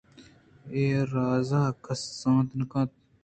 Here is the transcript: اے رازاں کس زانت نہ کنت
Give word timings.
اے 0.73 0.83
رازاں 1.13 1.69
کس 1.83 2.01
زانت 2.19 2.49
نہ 2.57 2.65
کنت 2.71 2.91